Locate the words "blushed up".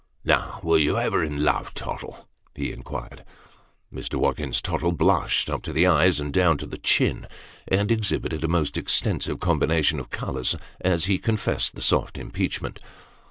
4.93-5.61